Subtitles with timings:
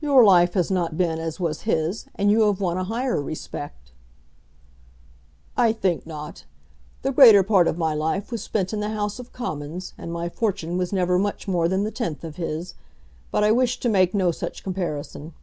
[0.00, 3.92] "Your life has not been as was his, and you have won a higher respect."
[5.54, 6.46] "I think not.
[7.02, 10.30] The greater part of my life was spent in the House of Commons, and my
[10.30, 12.72] fortune was never much more than the tenth of his.
[13.30, 15.34] But I wish to make no such comparison."